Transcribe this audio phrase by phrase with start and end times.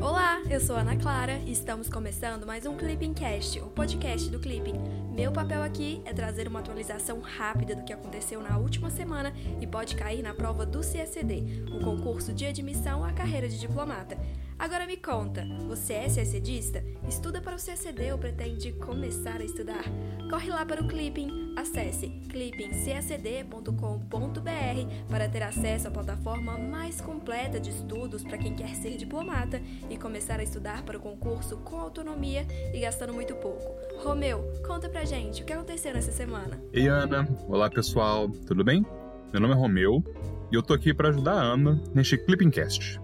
[0.00, 4.40] Olá, eu sou Ana Clara e estamos começando mais um Clipping Cast, o podcast do
[4.40, 4.72] Clipping.
[5.14, 9.66] Meu papel aqui é trazer uma atualização rápida do que aconteceu na última semana e
[9.66, 14.16] pode cair na prova do CSD, o concurso de admissão à carreira de diplomata.
[14.60, 16.84] Agora me conta, você é CSDista?
[17.08, 19.82] Estuda para o CSD ou pretende começar a estudar?
[20.28, 27.70] Corre lá para o Clipping, acesse clippingcsd.com.br para ter acesso à plataforma mais completa de
[27.70, 32.46] estudos para quem quer ser diplomata e começar a estudar para o concurso com autonomia
[32.72, 33.74] e gastando muito pouco.
[34.02, 36.58] Romeu, conta pra gente o que aconteceu nessa semana.
[36.72, 38.86] Ei Ana, olá pessoal, tudo bem?
[39.32, 40.02] Meu nome é Romeu
[40.50, 43.00] e eu tô aqui para ajudar a Ana neste Clippingcast.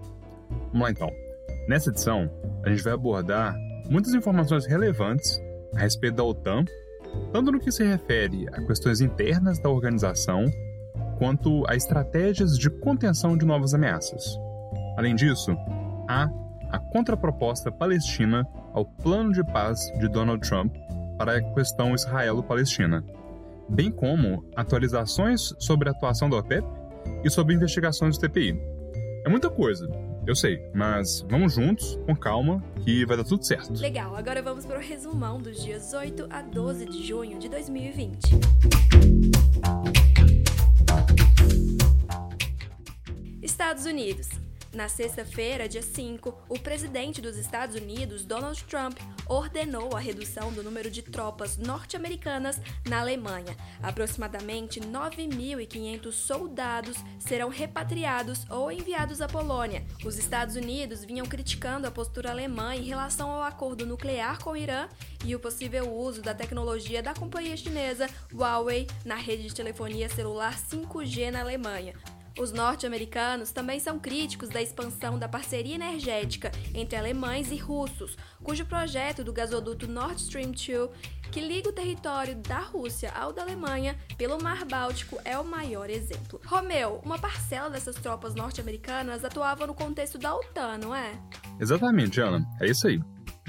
[0.67, 1.11] Vamos lá então.
[1.67, 2.31] Nessa edição,
[2.63, 3.53] a gente vai abordar
[3.89, 5.41] muitas informações relevantes
[5.75, 6.63] a respeito da OTAN,
[7.33, 10.45] tanto no que se refere a questões internas da organização,
[11.17, 14.37] quanto a estratégias de contenção de novas ameaças.
[14.97, 15.55] Além disso,
[16.07, 16.29] há
[16.97, 20.75] contraproposta palestina ao plano de paz de Donald Trump
[21.15, 23.05] para a questão israelo-palestina,
[23.69, 26.65] bem como atualizações sobre a atuação da OPEP
[27.23, 28.59] e sobre investigações do TPI.
[29.23, 29.87] É muita coisa,
[30.25, 33.79] eu sei, mas vamos juntos, com calma, que vai dar tudo certo.
[33.79, 38.17] Legal, agora vamos para o resumão dos dias 8 a 12 de junho de 2020.
[43.43, 44.46] Estados Unidos.
[44.77, 50.61] Na sexta-feira, dia 5, o presidente dos Estados Unidos, Donald Trump, ordenou a redução do
[50.61, 53.57] número de tropas norte-americanas na Alemanha.
[53.81, 59.83] Aproximadamente 9.500 soldados serão repatriados ou enviados à Polônia.
[60.05, 64.55] Os Estados Unidos vinham criticando a postura alemã em relação ao acordo nuclear com o
[64.55, 64.87] Irã
[65.25, 70.55] e o possível uso da tecnologia da companhia chinesa Huawei na rede de telefonia celular
[70.55, 71.95] 5G na Alemanha.
[72.37, 78.63] Os norte-americanos também são críticos da expansão da parceria energética entre alemães e russos, cujo
[78.65, 80.89] projeto do gasoduto Nord Stream 2,
[81.31, 85.89] que liga o território da Rússia ao da Alemanha pelo Mar Báltico, é o maior
[85.89, 86.39] exemplo.
[86.45, 91.19] Romeu, uma parcela dessas tropas norte-americanas atuava no contexto da OTAN, não é?
[91.59, 92.47] Exatamente, Ana.
[92.61, 93.01] É isso aí.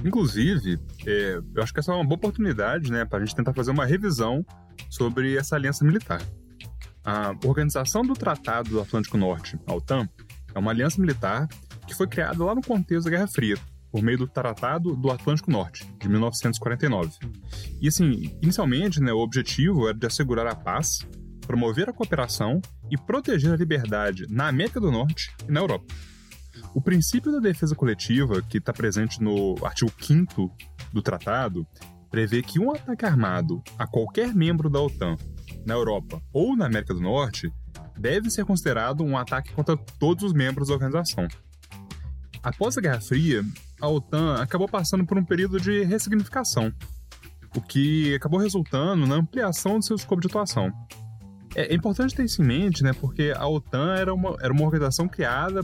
[0.03, 3.53] Inclusive, é, eu acho que essa é uma boa oportunidade né, para a gente tentar
[3.53, 4.45] fazer uma revisão
[4.89, 6.23] sobre essa aliança militar.
[7.11, 10.07] A Organização do Tratado do Atlântico Norte, a OTAN,
[10.55, 11.49] é uma aliança militar
[11.87, 13.57] que foi criada lá no contexto da Guerra Fria,
[13.91, 17.13] por meio do Tratado do Atlântico Norte, de 1949.
[17.81, 20.99] E assim, inicialmente, né, o objetivo era de assegurar a paz,
[21.47, 22.61] promover a cooperação
[22.91, 25.87] e proteger a liberdade na América do Norte e na Europa.
[26.75, 30.55] O princípio da defesa coletiva, que está presente no artigo 5
[30.93, 31.67] do tratado,
[32.11, 35.17] prevê que um ataque armado a qualquer membro da OTAN
[35.65, 37.53] na Europa ou na América do Norte
[37.99, 41.27] deve ser considerado um ataque contra todos os membros da organização.
[42.43, 43.43] Após a Guerra Fria,
[43.81, 46.73] a OTAN acabou passando por um período de ressignificação,
[47.57, 50.73] o que acabou resultando na ampliação de seu escopo de atuação.
[51.55, 55.09] É, importante ter isso em mente, né, porque a OTAN era uma, era uma organização
[55.09, 55.63] criada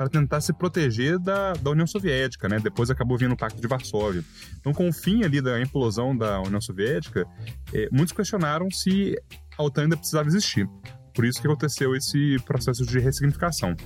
[0.00, 2.58] para tentar se proteger da, da União Soviética, né?
[2.58, 4.24] Depois acabou vindo o Pacto de Varsóvia.
[4.58, 7.26] Então, com o fim ali da implosão da União Soviética,
[7.70, 9.14] é, muitos questionaram se
[9.58, 10.66] a OTAN ainda precisava existir.
[11.14, 13.76] Por isso que aconteceu esse processo de ressignificação.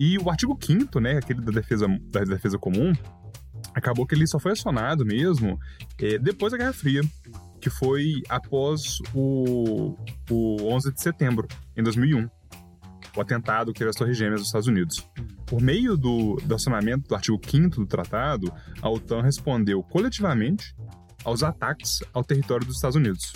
[0.00, 2.94] E o artigo 5 né, aquele da defesa, da defesa comum,
[3.74, 5.58] acabou que ele só foi acionado mesmo
[6.00, 7.02] é, depois da Guerra Fria,
[7.60, 9.94] que foi após o,
[10.30, 12.26] o 11 de setembro, em 2001
[13.16, 15.08] o atentado que teve as Torres Gêmeas dos Estados Unidos.
[15.46, 20.74] Por meio do, do acionamento do artigo 5 do tratado, a OTAN respondeu coletivamente
[21.24, 23.32] aos ataques ao território dos Estados Unidos.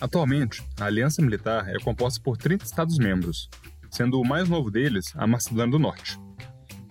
[0.00, 3.48] Atualmente, a aliança militar é composta por 30 Estados-membros,
[3.90, 6.18] sendo o mais novo deles a Macedônia do Norte.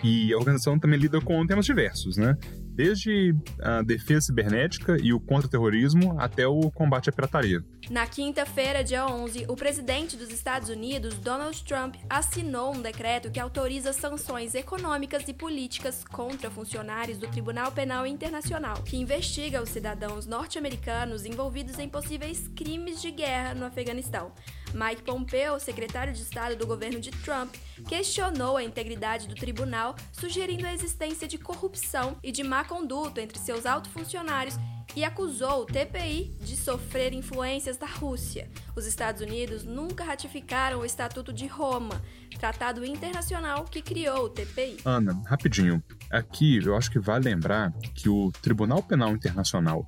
[0.04, 2.36] E a organização também lida com temas diversos, né?
[2.76, 7.64] Desde a defesa cibernética e o contra-terrorismo até o combate à pirataria.
[7.90, 13.40] Na quinta-feira, dia 11, o presidente dos Estados Unidos, Donald Trump, assinou um decreto que
[13.40, 20.26] autoriza sanções econômicas e políticas contra funcionários do Tribunal Penal Internacional, que investiga os cidadãos
[20.26, 24.32] norte-americanos envolvidos em possíveis crimes de guerra no Afeganistão.
[24.76, 27.56] Mike Pompeo, secretário de Estado do governo de Trump,
[27.88, 33.40] questionou a integridade do tribunal, sugerindo a existência de corrupção e de má conduta entre
[33.40, 34.56] seus altos funcionários
[34.96, 38.50] e acusou o TPI de sofrer influências da Rússia.
[38.76, 42.02] Os Estados Unidos nunca ratificaram o Estatuto de Roma,
[42.38, 44.78] tratado internacional que criou o TPI.
[44.84, 45.82] Ana, rapidinho.
[46.12, 49.86] Aqui eu acho que vale lembrar que o Tribunal Penal Internacional,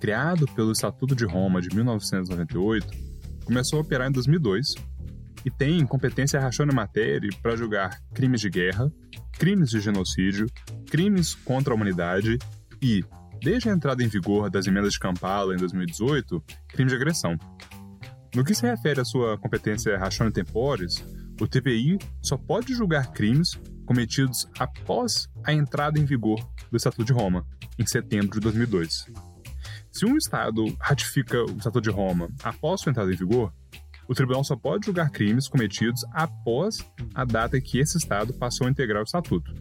[0.00, 3.11] criado pelo Estatuto de Roma de 1998,
[3.44, 4.74] começou a operar em 2002
[5.44, 6.40] e tem competência
[6.72, 8.90] matéria para julgar crimes de guerra,
[9.32, 10.46] crimes de genocídio,
[10.90, 12.38] crimes contra a humanidade
[12.80, 13.04] e,
[13.40, 17.36] desde a entrada em vigor das emendas de Kampala em 2018, crimes de agressão.
[18.34, 21.04] No que se refere à sua competência rachona temporis,
[21.40, 26.38] o TPI só pode julgar crimes cometidos após a entrada em vigor
[26.70, 27.44] do Estatuto de Roma,
[27.78, 29.06] em setembro de 2002.
[29.92, 33.52] Se um Estado ratifica o Estatuto de Roma após sua entrada em vigor,
[34.08, 36.78] o tribunal só pode julgar crimes cometidos após
[37.14, 39.54] a data em que esse Estado passou a integrar o Estatuto,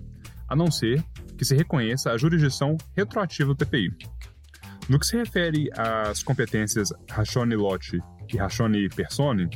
[0.48, 1.04] a não ser
[1.38, 3.94] que se reconheça a jurisdição retroativa do TPI.
[4.88, 8.00] No que se refere às competências Rachone Lotti
[8.34, 9.50] e Rachone Persone,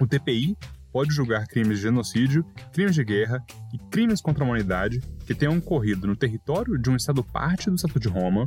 [0.00, 0.56] o TPI
[0.92, 5.58] pode julgar crimes de genocídio, crimes de guerra e crimes contra a humanidade que tenham
[5.58, 8.46] ocorrido no território de um Estado-parte do Estatuto de Roma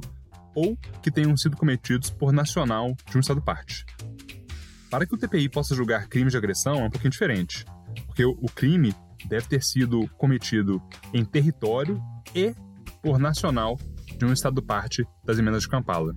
[0.55, 3.85] ou que tenham sido cometidos por nacional de um Estado-parte.
[4.89, 7.65] Para que o TPI possa julgar crimes de agressão é um pouquinho diferente,
[8.05, 8.93] porque o crime
[9.25, 10.81] deve ter sido cometido
[11.13, 12.01] em território
[12.35, 12.53] e
[13.01, 13.79] por nacional
[14.17, 16.13] de um Estado-parte das emendas de Kampala.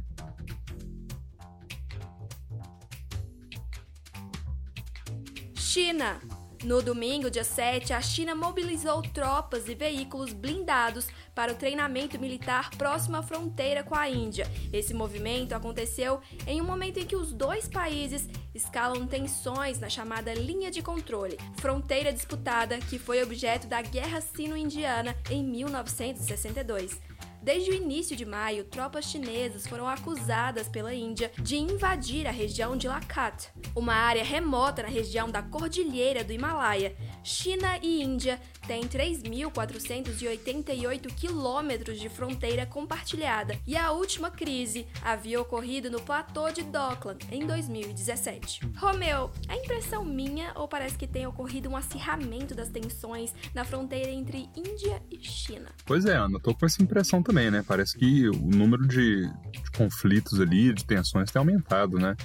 [5.54, 6.20] China.
[6.64, 12.70] No domingo, dia 7, a China mobilizou tropas e veículos blindados para o treinamento militar
[12.70, 14.50] próximo à fronteira com a Índia.
[14.72, 20.32] Esse movimento aconteceu em um momento em que os dois países escalam tensões na chamada
[20.32, 26.99] linha de controle, fronteira disputada que foi objeto da Guerra Sino-Indiana em 1962.
[27.44, 32.75] Desde o início de maio, tropas chinesas foram acusadas pela Índia de invadir a região
[32.75, 36.96] de Lakat, uma área remota na região da Cordilheira do Himalaia.
[37.24, 45.90] China e Índia têm 3.488 quilômetros de fronteira compartilhada e a última crise havia ocorrido
[45.90, 48.60] no platô de Dockland em 2017.
[48.76, 54.10] Romeu, é impressão minha ou parece que tem ocorrido um acirramento das tensões na fronteira
[54.10, 55.70] entre Índia e China?
[55.86, 57.64] Pois é, Ana, tô com essa impressão também né?
[57.66, 62.16] Parece que o número de, de conflitos ali, de tensões tem aumentado, né?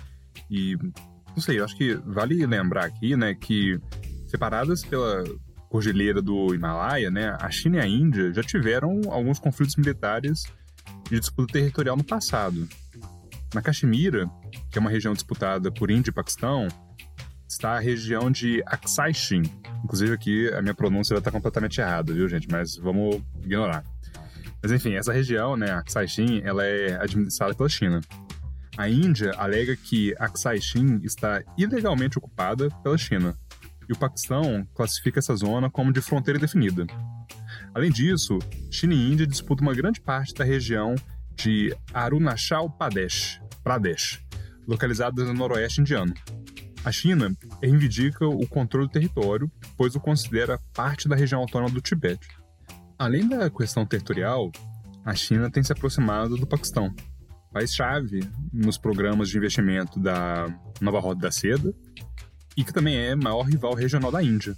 [0.50, 0.78] E
[1.36, 3.80] não sei, eu acho que vale lembrar aqui, né, que
[4.30, 5.24] separadas pela
[5.70, 10.44] cordilheira do Himalaia, né, a China e a Índia já tiveram alguns conflitos militares
[11.10, 12.68] de disputa territorial no passado.
[13.54, 14.30] Na Caxemira,
[14.72, 16.68] que é uma região disputada por Índia e Paquistão,
[17.48, 19.42] está a região de Aksai Chin.
[19.84, 22.48] Inclusive aqui a minha pronúncia estar completamente errada, viu, gente?
[22.50, 23.84] Mas vamos ignorar.
[24.62, 28.02] Mas enfim, essa região, né, Aksai Chin, ela é administrada pela China.
[28.78, 33.36] A Índia alega que Aksai Chin está ilegalmente ocupada pela China,
[33.90, 36.86] e o Paquistão classifica essa zona como de fronteira definida.
[37.74, 38.38] Além disso,
[38.70, 40.94] China e Índia disputam uma grande parte da região
[41.36, 44.24] de Arunachal Pradesh, Pradesh
[44.68, 46.14] localizada no noroeste indiano.
[46.86, 51.82] A China reivindica o controle do território, pois o considera parte da região autônoma do
[51.82, 52.28] Tibete.
[52.98, 54.52] Além da questão territorial,
[55.04, 56.94] a China tem se aproximado do Paquistão,
[57.52, 58.20] país-chave
[58.54, 60.46] nos programas de investimento da
[60.80, 61.74] Nova Rota da Seda
[62.60, 64.54] e que também é maior rival regional da Índia,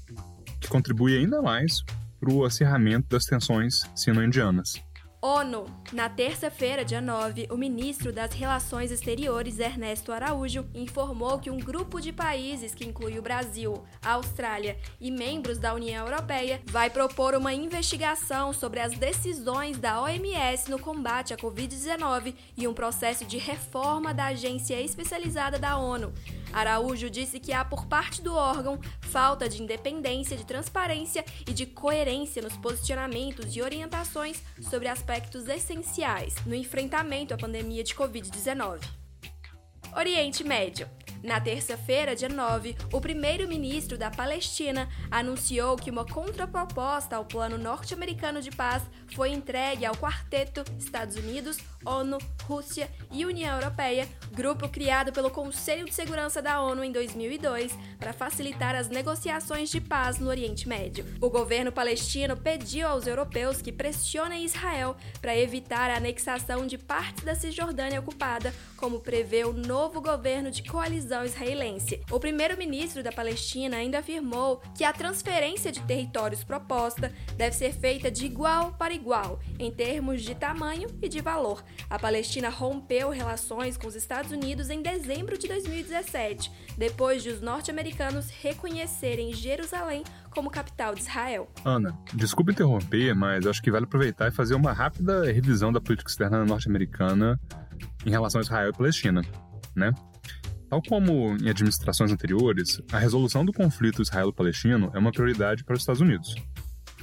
[0.59, 1.83] que contribui ainda mais
[2.19, 4.81] para o acirramento das tensões sino-indianas.
[5.21, 5.65] ONU.
[5.93, 12.01] Na terça-feira, dia 9, o ministro das Relações Exteriores, Ernesto Araújo, informou que um grupo
[12.01, 17.35] de países, que inclui o Brasil, a Austrália e membros da União Europeia, vai propor
[17.35, 23.37] uma investigação sobre as decisões da OMS no combate à Covid-19 e um processo de
[23.37, 26.11] reforma da agência especializada da ONU.
[26.53, 31.65] Araújo disse que há por parte do órgão falta de independência, de transparência e de
[31.65, 38.79] coerência nos posicionamentos e orientações sobre aspectos essenciais no enfrentamento à pandemia de Covid-19.
[39.95, 40.89] Oriente Médio.
[41.23, 48.41] Na terça-feira, dia 9, o primeiro-ministro da Palestina anunciou que uma contraproposta ao Plano Norte-Americano
[48.41, 48.81] de Paz
[49.13, 55.85] foi entregue ao quarteto Estados Unidos, ONU, Rússia e União Europeia, grupo criado pelo Conselho
[55.85, 61.05] de Segurança da ONU em 2002 para facilitar as negociações de paz no Oriente Médio.
[61.19, 67.23] O governo palestino pediu aos europeus que pressionem Israel para evitar a anexação de partes
[67.23, 72.01] da Cisjordânia ocupada, como prevê o novo governo de coalizão israelense.
[72.09, 78.09] O primeiro-ministro da Palestina ainda afirmou que a transferência de territórios proposta deve ser feita
[78.09, 83.77] de igual para igual, em termos de tamanho e de valor, a Palestina rompeu relações
[83.77, 90.49] com os Estados Unidos em dezembro de 2017, depois de os norte-americanos reconhecerem Jerusalém como
[90.49, 91.49] capital de Israel.
[91.65, 96.09] Ana, desculpe interromper, mas acho que vale aproveitar e fazer uma rápida revisão da política
[96.09, 97.39] externa norte-americana
[98.05, 99.21] em relação a Israel e Palestina,
[99.75, 99.93] né?
[100.69, 105.81] Tal como em administrações anteriores, a resolução do conflito israelo-palestino é uma prioridade para os
[105.81, 106.33] Estados Unidos.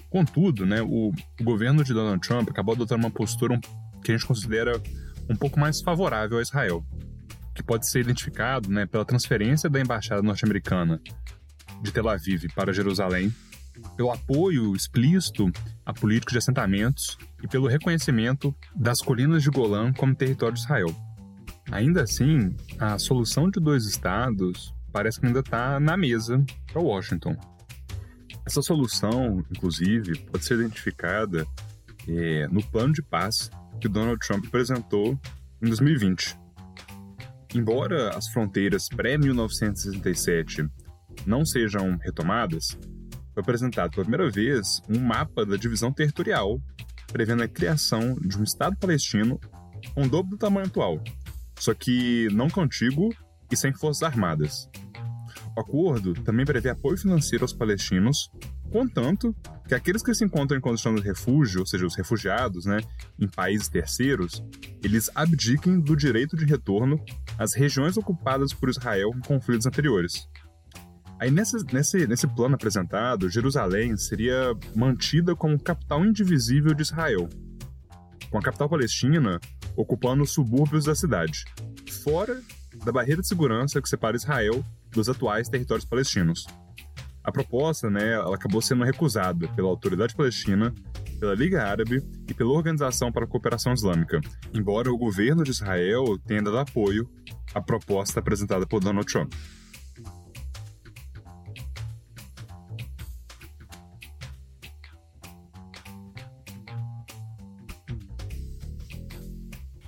[0.09, 3.61] Contudo, né, o, governo de Donald Trump acabou adotando uma postura
[4.02, 4.81] que a gente considera
[5.28, 6.85] um pouco mais favorável a Israel,
[7.55, 11.00] que pode ser identificado né, pela transferência da embaixada norte-americana
[11.83, 13.33] de Tel Aviv para Jerusalém,
[13.97, 15.50] pelo apoio explícito
[15.85, 20.95] a políticos de assentamentos e pelo reconhecimento das colinas de Golã como território de Israel.
[21.71, 27.37] Ainda assim, a solução de dois estados parece que ainda está na mesa para Washington.
[28.47, 31.47] Essa solução, inclusive, pode ser identificada
[32.09, 35.18] é, no plano de paz que Donald Trump apresentou
[35.62, 36.38] em 2020.
[37.54, 40.68] Embora as fronteiras pré-1967
[41.26, 42.78] não sejam retomadas,
[43.32, 46.61] foi apresentado pela primeira vez um mapa da divisão territorial,
[47.12, 49.40] prevendo a criação de um Estado palestino
[49.94, 51.02] com o dobro do tamanho atual,
[51.58, 53.11] só que não contíguo
[53.50, 54.68] e sem forças armadas.
[55.56, 58.30] O acordo também prevê apoio financeiro aos palestinos
[58.71, 59.35] contanto
[59.67, 62.81] que aqueles que se encontram em condição de refúgio, ou seja, os refugiados, né,
[63.19, 64.43] em países terceiros,
[64.83, 67.03] eles abdiquem do direito de retorno
[67.39, 70.29] às regiões ocupadas por Israel em conflitos anteriores.
[71.21, 77.29] Aí nesse, nesse, nesse plano apresentado, Jerusalém seria mantida como capital indivisível de Israel,
[78.31, 79.41] com a capital palestina
[79.77, 81.45] ocupando os subúrbios da cidade,
[82.05, 82.41] fora
[82.85, 86.47] da barreira de segurança que separa Israel dos atuais territórios palestinos.
[87.23, 90.75] A proposta, né, ela acabou sendo recusada pela autoridade palestina,
[91.19, 94.21] pela Liga Árabe e pela Organização para a Cooperação Islâmica,
[94.55, 97.09] embora o governo de Israel tenha dado apoio
[97.55, 99.33] à proposta apresentada por Donald Trump.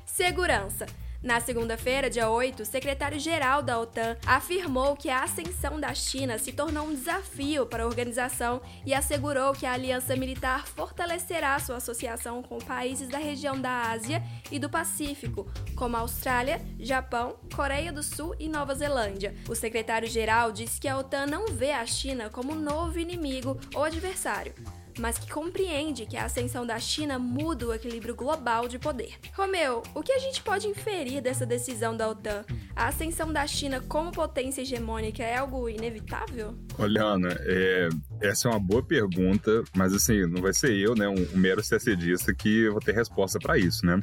[0.05, 0.87] Segurança.
[1.23, 6.51] Na segunda-feira, dia 8, o secretário-geral da OTAN afirmou que a ascensão da China se
[6.51, 12.43] tornou um desafio para a organização e assegurou que a aliança militar fortalecerá sua associação
[12.43, 15.47] com países da região da Ásia e do Pacífico,
[15.77, 19.35] como Austrália, Japão, Coreia do Sul e Nova Zelândia.
[19.47, 23.85] O secretário-geral disse que a OTAN não vê a China como um novo inimigo ou
[23.85, 24.55] adversário
[25.01, 29.15] mas que compreende que a ascensão da China muda o equilíbrio global de poder.
[29.35, 32.45] Romeu, o que a gente pode inferir dessa decisão da OTAN?
[32.77, 36.55] A ascensão da China como potência hegemônica é algo inevitável?
[36.79, 37.89] Olha, Ana, é,
[38.21, 41.63] essa é uma boa pergunta, mas assim, não vai ser eu, né, um, um mero
[41.67, 43.99] CACDista que vou ter resposta para isso, né?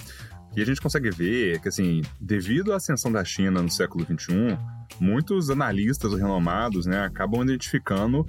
[0.55, 4.57] E a gente consegue ver que, assim, devido à ascensão da China no século XXI,
[4.99, 8.25] muitos analistas renomados né, acabam identificando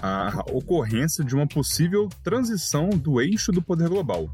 [0.00, 4.30] a ocorrência de uma possível transição do eixo do poder global,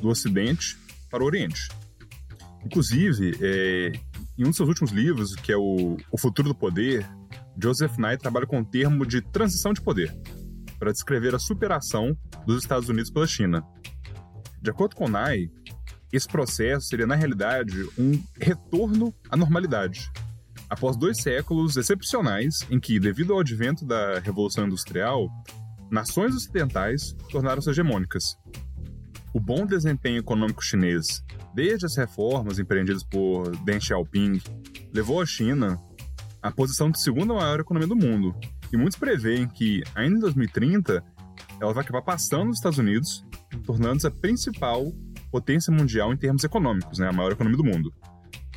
[0.00, 0.76] do Ocidente
[1.10, 1.68] para o Oriente.
[2.64, 3.92] Inclusive, é,
[4.36, 7.06] em um de seus últimos livros, que é o, o Futuro do Poder,
[7.60, 10.14] Joseph Nye trabalha com o termo de transição de poder,
[10.78, 13.64] para descrever a superação dos Estados Unidos pela China.
[14.60, 15.50] De acordo com Nye,
[16.12, 20.10] esse processo seria, na realidade, um retorno à normalidade,
[20.68, 25.28] após dois séculos excepcionais em que, devido ao advento da Revolução Industrial,
[25.90, 28.36] nações ocidentais tornaram-se hegemônicas.
[29.32, 31.22] O bom desempenho econômico chinês,
[31.54, 34.40] desde as reformas empreendidas por Deng Xiaoping,
[34.92, 35.80] levou a China
[36.42, 38.34] à posição de segunda maior economia do mundo.
[38.72, 41.04] E muitos preveem que, ainda em 2030,
[41.60, 43.24] ela vai acabar passando os Estados Unidos,
[43.64, 44.92] tornando-se a principal
[45.30, 47.92] potência mundial em termos econômicos, né, a maior economia do mundo.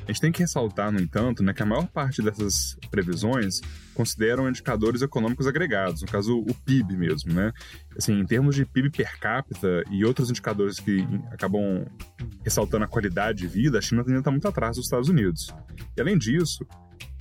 [0.10, 3.62] A gente tem que ressaltar, no entanto, né, que a maior parte dessas previsões
[3.94, 7.54] consideram indicadores econômicos agregados, no caso o PIB mesmo, né?
[7.96, 11.86] Assim, em termos de PIB per capita e outros indicadores que acabam
[12.44, 15.54] ressaltando a qualidade de vida, a China ainda está muito atrás dos Estados Unidos.
[15.96, 16.66] E além disso,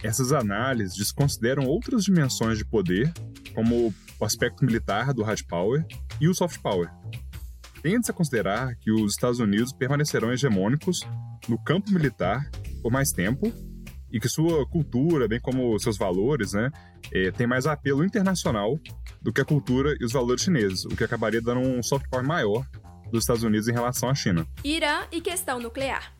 [0.02, 3.12] essas análises desconsideram outras dimensões de poder,
[3.54, 5.84] como o aspecto militar do hard power
[6.18, 6.88] e o soft power.
[7.82, 11.06] Tende-se a considerar que os Estados Unidos permanecerão hegemônicos
[11.46, 12.50] no campo militar
[12.82, 13.52] por mais tempo
[14.10, 16.70] e que sua cultura, bem como seus valores, né,
[17.12, 18.78] é, tem mais apelo internacional
[19.20, 22.26] do que a cultura e os valores chineses, o que acabaria dando um soft power
[22.26, 22.66] maior
[23.10, 24.46] dos Estados Unidos em relação à China.
[24.64, 26.12] Irã e questão nuclear.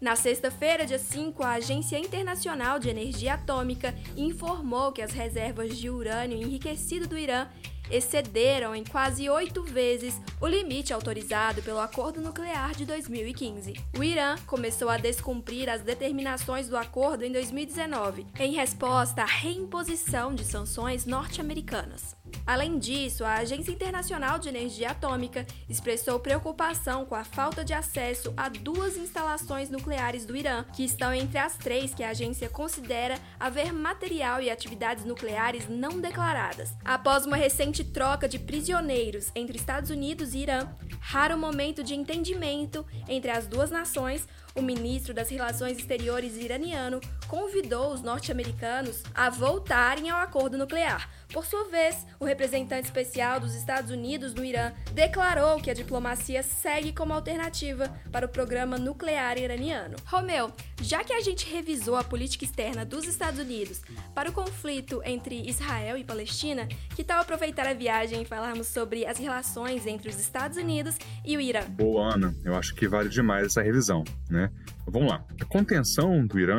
[0.00, 5.88] Na sexta-feira, dia 5, a Agência Internacional de Energia Atômica informou que as reservas de
[5.88, 7.46] urânio enriquecido do Irã
[7.90, 13.74] excederam em quase oito vezes o limite autorizado pelo Acordo Nuclear de 2015.
[13.98, 20.34] O Irã começou a descumprir as determinações do acordo em 2019, em resposta à reimposição
[20.34, 22.16] de sanções norte-americanas.
[22.46, 28.32] Além disso, a Agência Internacional de Energia Atômica expressou preocupação com a falta de acesso
[28.36, 33.18] a duas instalações nucleares do Irã, que estão entre as três que a agência considera
[33.38, 36.74] haver material e atividades nucleares não declaradas.
[36.84, 40.68] Após uma recente troca de prisioneiros entre Estados Unidos e Irã,
[41.00, 47.92] raro momento de entendimento entre as duas nações, o ministro das Relações Exteriores iraniano convidou
[47.92, 51.10] os norte-americanos a voltarem ao acordo nuclear.
[51.32, 56.44] Por sua vez, o representante especial dos Estados Unidos no Irã declarou que a diplomacia
[56.44, 59.96] segue como alternativa para o programa nuclear iraniano.
[60.04, 63.82] Romeu, já que a gente revisou a política externa dos Estados Unidos
[64.14, 69.04] para o conflito entre Israel e Palestina, que tal aproveitar a viagem e falarmos sobre
[69.04, 71.62] as relações entre os Estados Unidos e o Irã?
[71.68, 72.32] Boa, Ana.
[72.44, 74.43] Eu acho que vale demais essa revisão, né?
[74.86, 75.24] Vamos lá.
[75.40, 76.58] A contenção do Irã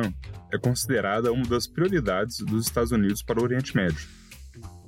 [0.52, 4.08] é considerada uma das prioridades dos Estados Unidos para o Oriente Médio.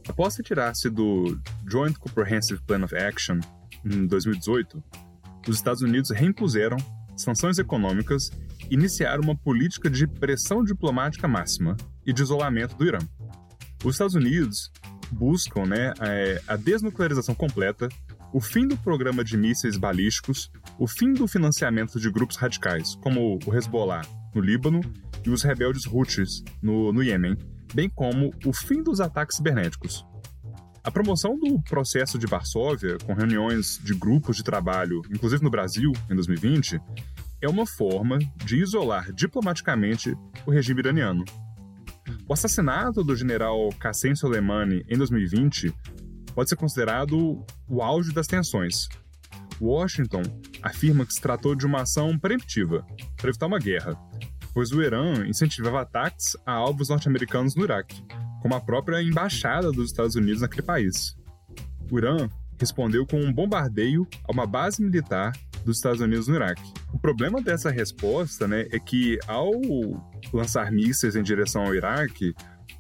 [0.08, 3.40] Após retirar-se do Joint Comprehensive Plan of Action
[3.84, 4.82] em 2018,
[5.46, 6.76] os Estados Unidos reimpuseram
[7.16, 8.30] sanções econômicas
[8.70, 11.76] e iniciaram uma política de pressão diplomática máxima
[12.06, 12.98] e de isolamento do Irã.
[13.84, 14.70] Os Estados Unidos
[15.10, 17.88] buscam né, é, a desnuclearização completa,
[18.32, 23.38] o fim do programa de mísseis balísticos, o fim do financiamento de grupos radicais, como
[23.46, 24.02] o Hezbollah
[24.34, 24.80] no Líbano
[25.24, 27.36] e os rebeldes Houthis no, no Iêmen,
[27.74, 30.04] bem como o fim dos ataques cibernéticos.
[30.84, 35.92] A promoção do processo de Varsóvia, com reuniões de grupos de trabalho, inclusive no Brasil,
[36.10, 36.80] em 2020,
[37.40, 40.16] é uma forma de isolar diplomaticamente
[40.46, 41.24] o regime iraniano.
[42.26, 45.74] O assassinato do general Qassem Soleimani em 2020
[46.38, 48.88] pode ser considerado o auge das tensões.
[49.60, 50.22] Washington
[50.62, 54.00] afirma que se tratou de uma ação preemptiva para evitar uma guerra,
[54.54, 58.04] pois o Irã incentivava ataques a alvos norte-americanos no Iraque,
[58.40, 61.16] como a própria embaixada dos Estados Unidos naquele país.
[61.90, 65.32] O Irã respondeu com um bombardeio a uma base militar
[65.64, 66.72] dos Estados Unidos no Iraque.
[66.92, 69.50] O problema dessa resposta né, é que, ao
[70.32, 72.32] lançar mísseis em direção ao Iraque,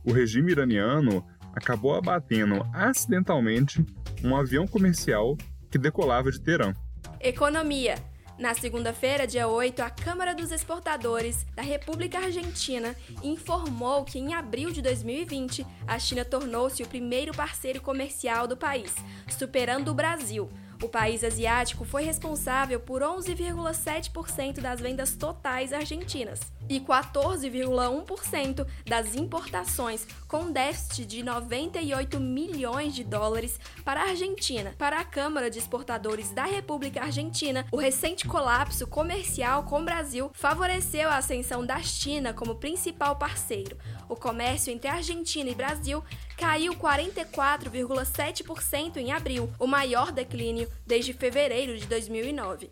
[0.04, 3.84] o regime iraniano acabou abatendo acidentalmente
[4.22, 5.36] um avião comercial
[5.70, 6.74] que decolava de Teherã.
[7.20, 7.96] Economia.
[8.38, 14.70] Na segunda-feira, dia 8, a Câmara dos Exportadores da República Argentina informou que em abril
[14.70, 18.94] de 2020 a China tornou-se o primeiro parceiro comercial do país,
[19.28, 20.48] superando o Brasil.
[20.80, 30.06] O país asiático foi responsável por 11,7% das vendas totais argentinas e 14,1% das importações,
[30.28, 34.72] com déficit de 98 milhões de dólares para a Argentina.
[34.78, 40.30] Para a Câmara de Exportadores da República Argentina, o recente colapso comercial com o Brasil
[40.32, 43.76] favoreceu a ascensão da China como principal parceiro.
[44.08, 46.04] O comércio entre Argentina e Brasil
[46.38, 52.70] caiu 44,7% em abril, o maior declínio desde fevereiro de 2009.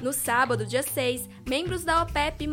[0.00, 2.48] No sábado, dia 6, membros da OPEP+,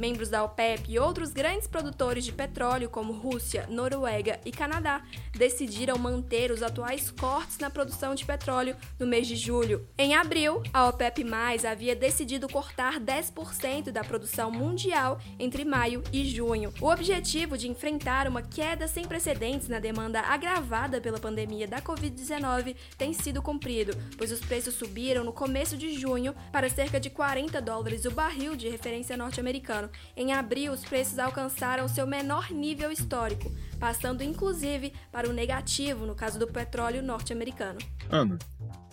[0.00, 5.98] membros da OPEP e outros grandes produtores de petróleo como Rússia, Noruega e Canadá decidiram
[5.98, 9.86] manter os atuais cortes na produção de petróleo no mês de julho.
[9.98, 11.24] Em abril, a OPEP+
[11.70, 16.72] havia decidido cortar 10% da produção mundial entre maio e junho.
[16.80, 22.74] O objetivo de enfrentar uma queda sem precedentes na demanda agravada pela pandemia da Covid-19
[22.96, 27.60] tem sido cumprido, pois os preços subiram no começo de junho para cerca de 40
[27.60, 29.89] dólares o barril de referência norte-americano.
[30.16, 36.14] Em abril, os preços alcançaram seu menor nível histórico, passando inclusive para o negativo no
[36.14, 37.78] caso do petróleo norte-americano.
[38.10, 38.38] Ana,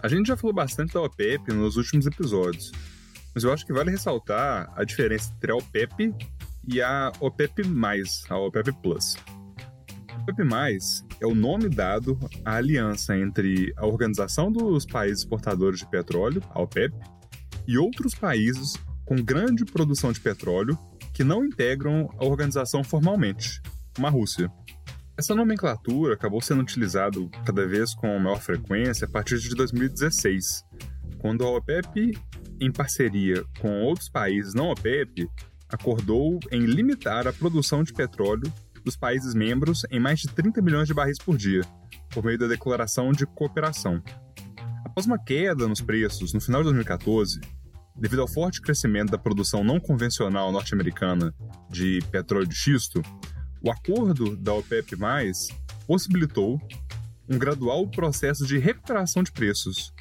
[0.02, 2.72] a gente já falou bastante da OPEP nos últimos episódios,
[3.34, 6.16] mas eu acho que vale ressaltar a diferença entre a OPEP
[6.68, 7.64] e a OPEP+,
[8.30, 8.72] a OPEP+.
[10.10, 10.44] A OPEP+,
[11.20, 16.62] é o nome dado à aliança entre a Organização dos Países Exportadores de Petróleo, a
[16.62, 16.94] OPEP,
[17.68, 18.76] e outros países
[19.08, 20.78] com grande produção de petróleo
[21.14, 23.62] que não integram a organização formalmente,
[23.96, 24.52] como a Rússia.
[25.18, 30.64] Essa nomenclatura acabou sendo utilizada cada vez com maior frequência a partir de 2016,
[31.18, 32.16] quando a OPEP,
[32.60, 35.28] em parceria com outros países não OPEP,
[35.70, 40.88] acordou em limitar a produção de petróleo dos países membros em mais de 30 milhões
[40.88, 41.62] de barris por dia,
[42.10, 44.04] por meio da Declaração de Cooperação.
[44.86, 47.40] Após uma queda nos preços no final de 2014,
[47.98, 51.34] devido ao forte crescimento da produção não convencional norte-americana
[51.70, 53.02] de petróleo de xisto,
[53.62, 54.96] o acordo da OPEP+,
[55.86, 56.60] possibilitou
[57.28, 59.94] um gradual processo de recuperação de preços.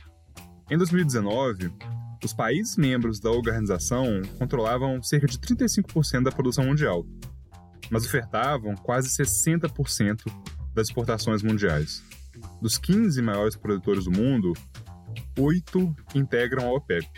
[0.70, 1.72] Em 2019,
[2.24, 7.06] os países membros da organização controlavam cerca de 35% da produção mundial,
[7.90, 10.22] mas ofertavam quase 60%
[10.74, 12.02] das exportações mundiais.
[12.60, 14.52] dos 15 maiores produtores do mundo,
[15.38, 17.08] oito integram a OPEP.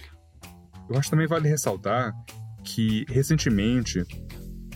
[0.88, 2.14] Eu acho também vale ressaltar
[2.64, 4.04] que, recentemente,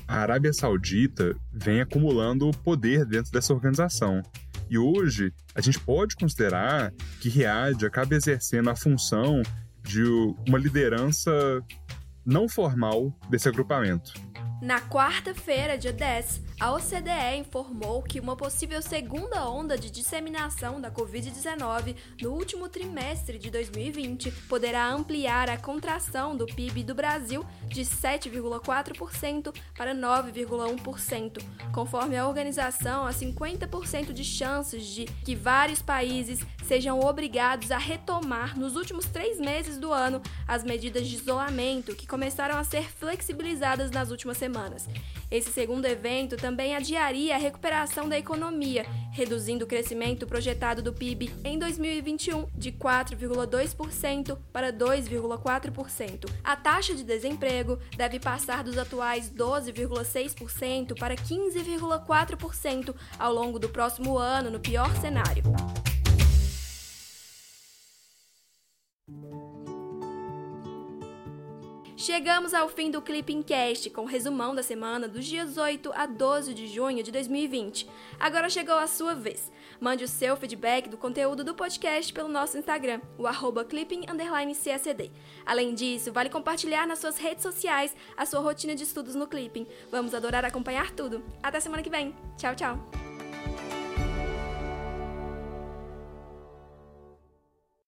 [0.07, 4.23] a Arábia Saudita vem acumulando poder dentro dessa organização.
[4.69, 9.43] E hoje, a gente pode considerar que Riad acaba exercendo a função
[9.83, 10.03] de
[10.49, 11.31] uma liderança
[12.25, 14.13] não formal desse agrupamento.
[14.63, 20.89] Na quarta-feira, dia 10, a OCDE informou que uma possível segunda onda de disseminação da
[20.89, 27.81] Covid-19 no último trimestre de 2020 poderá ampliar a contração do PIB do Brasil de
[27.81, 31.43] 7,4% para 9,1%.
[31.75, 38.57] Conforme a organização, há 50% de chances de que vários países sejam obrigados a retomar
[38.57, 43.91] nos últimos três meses do ano as medidas de isolamento que começaram a ser flexibilizadas
[43.91, 44.87] nas últimas semanas.
[45.31, 51.33] Esse segundo evento também adiaria a recuperação da economia, reduzindo o crescimento projetado do PIB
[51.43, 56.31] em 2021 de 4,2% para 2,4%.
[56.45, 64.19] A taxa de desemprego deve passar dos atuais 12,6% para 15,4% ao longo do próximo
[64.19, 65.43] ano, no pior cenário.
[72.03, 76.53] Chegamos ao fim do Clipping Cast com resumão da semana dos dias 8 a 12
[76.53, 77.89] de junho de 2020.
[78.19, 79.53] Agora chegou a sua vez.
[79.81, 85.13] Mande o seu feedback do conteúdo do podcast pelo nosso Instagram, o arroba clipping__csd.
[85.47, 89.69] Além disso, vale compartilhar nas suas redes sociais a sua rotina de estudos no Clipping.
[89.89, 91.23] Vamos adorar acompanhar tudo.
[91.41, 92.17] Até semana que vem.
[92.37, 93.12] Tchau, tchau.